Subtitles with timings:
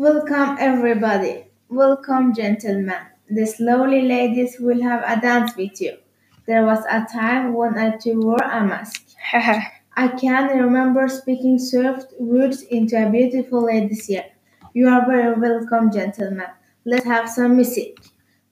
[0.00, 1.44] Welcome, everybody.
[1.68, 3.02] Welcome, gentlemen.
[3.28, 5.98] The lovely ladies will have a dance with you.
[6.46, 9.04] There was a time when I too wore a mask.
[9.34, 14.24] I can remember speaking soft words into a beautiful lady's ear.
[14.72, 16.48] You are very welcome, gentlemen.
[16.86, 17.98] Let's have some music.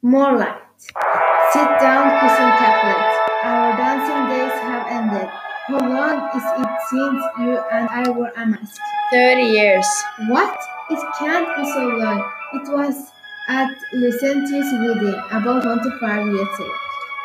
[0.02, 0.60] More light.
[0.76, 3.08] Sit down, cousin Capulet.
[3.48, 5.30] Our dancing days have ended.
[5.68, 8.78] How long is it since you and I wore a mask?
[9.10, 9.88] 30 years.
[10.28, 10.77] What?
[10.90, 12.32] It can't be so long.
[12.54, 13.10] It was
[13.48, 16.72] at Lucentio's wedding, about 25 years ago.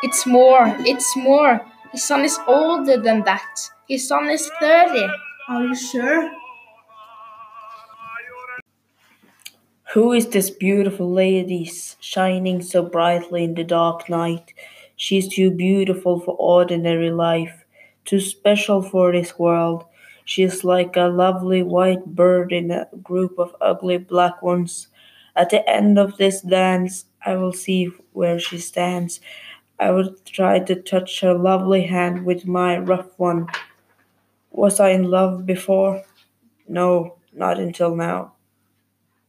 [0.02, 0.74] It's more.
[0.80, 1.60] It's more.
[1.92, 3.70] His son is older than that.
[3.88, 5.06] His son is 30.
[5.48, 6.30] Are you sure?
[9.94, 14.52] Who is this beautiful lady shining so brightly in the dark night?
[14.96, 17.64] She is too beautiful for ordinary life,
[18.04, 19.84] too special for this world.
[20.24, 24.88] She is like a lovely white bird in a group of ugly black ones.
[25.36, 29.20] At the end of this dance, I will see where she stands.
[29.78, 33.48] I will try to touch her lovely hand with my rough one.
[34.50, 36.02] Was I in love before?
[36.68, 38.32] No, not until now.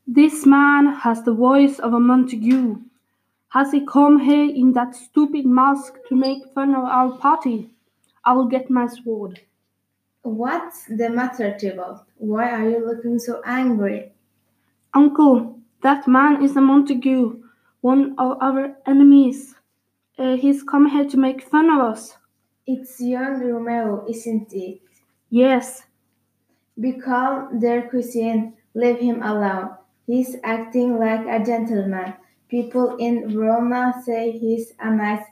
[0.08, 2.76] This man has the voice of a Montague.
[3.50, 7.72] Has he come here in that stupid mask to make fun of our party?
[8.24, 9.42] I will get my sword.
[10.26, 12.04] What's the matter, Tybalt?
[12.18, 14.12] Why are you looking so angry?
[14.94, 17.44] Uncle, that man is a Montague,
[17.82, 19.54] one of our enemies.
[20.18, 22.18] Uh, he's come here to make fun of us.
[22.66, 24.82] It's young Romeo, isn't it?
[25.30, 25.84] Yes,
[26.80, 28.54] Be calm, dear cousin.
[28.74, 29.76] Leave him alone.
[30.08, 32.16] He's acting like a gentleman.
[32.50, 35.26] People in Verona say he's a nice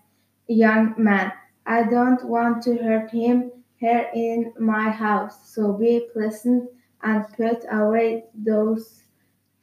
[0.47, 1.31] young man.
[1.65, 3.51] I don't want to hurt him
[3.83, 6.69] here in my house, so be pleasant
[7.01, 9.03] and put away those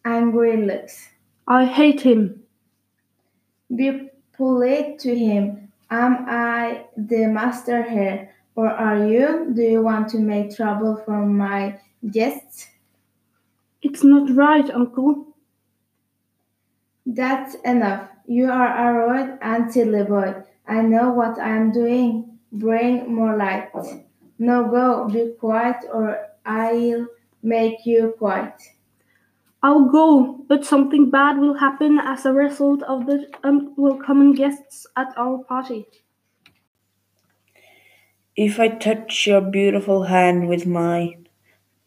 [0.05, 1.09] angry looks.
[1.49, 2.43] I hate him.
[3.75, 5.73] Be polite to him.
[5.91, 9.53] Am I the master here, or are you?
[9.55, 11.81] Do you want to make trouble for my
[12.11, 12.69] guests?
[13.81, 15.29] It's not right, Uncle.
[17.07, 18.07] That's enough.
[18.27, 20.35] You are a rude and silly boy.
[20.69, 22.39] I know what I am doing.
[22.53, 23.71] Bring more light.
[24.41, 25.07] No, go.
[25.07, 27.07] Be quiet, or I'll
[27.43, 28.55] make you quiet.
[29.63, 35.09] I'll go, but something bad will happen as a result of the unwelcome guests at
[35.19, 35.87] our party.
[38.35, 41.29] If I touch your beautiful hand with mine,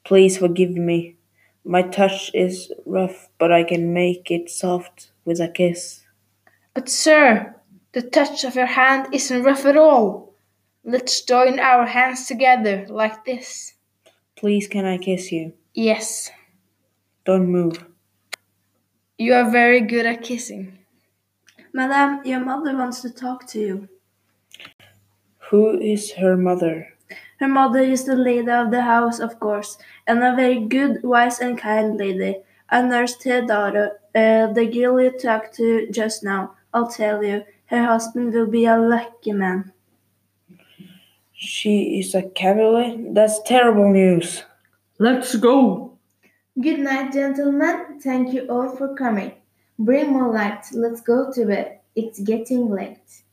[0.03, 1.17] please forgive me.
[1.65, 6.03] My touch is rough, but I can make it soft with a kiss.
[6.75, 7.55] But, sir,
[7.93, 10.32] the touch of your hand isn't rough at all.
[10.83, 13.73] Let's join our hands together like this.
[14.35, 15.53] Please, can I kiss you?
[15.73, 16.29] Yes,
[17.25, 17.85] Don't move.
[19.17, 20.77] you are very good at kissing.
[21.73, 23.89] Madam, your mother wants to talk to you.
[25.49, 26.89] Who is her mother?
[27.39, 31.39] Her mother is the lady of the house, of course, and a very good, wise,
[31.39, 32.37] and kind lady.
[32.69, 36.55] I nursed her daughter, uh, the girl you talked to just now.
[36.73, 39.71] I'll tell you, her husband will be a lucky man.
[41.45, 43.13] She is a Capulet?
[43.13, 44.43] That's terrible news.
[44.97, 45.97] Let's go.
[46.59, 47.99] Good night, gentlemen.
[47.99, 49.33] Thank you all for coming.
[49.77, 50.63] Bring more light.
[50.71, 51.79] Let's go to bed.
[51.97, 53.23] It's getting late.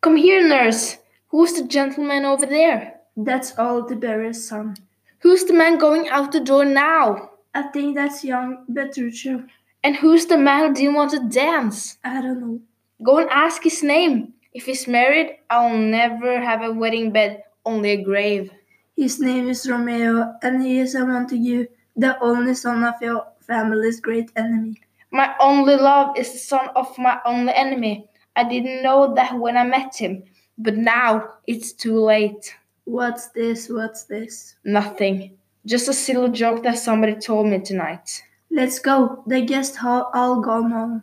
[0.00, 0.96] Come here, nurse.
[1.28, 3.00] Who's the gentleman over there?
[3.18, 4.76] That's old Tiberio's son.
[5.18, 7.32] Who's the man going out the door now?
[7.54, 9.46] I think that's young Petruchio.
[9.84, 11.98] And who's the man who didn't want to dance?
[12.02, 12.60] I don't know.
[13.02, 14.32] Go and ask his name.
[14.54, 18.50] If he's married, I'll never have a wedding bed, only a grave.
[18.96, 24.00] His name is Romeo, and he is a Montague, the only son of your family's
[24.00, 24.80] great enemy.
[25.10, 28.08] My only love is the son of my only enemy.
[28.36, 30.24] I didn't know that when I met him,
[30.56, 32.54] but now it's too late.
[32.84, 33.68] What's this?
[33.68, 34.54] What's this?
[34.64, 35.36] Nothing.
[35.66, 38.22] Just a silly joke that somebody told me tonight.
[38.50, 39.22] Let's go.
[39.26, 41.02] The guests have all gone home.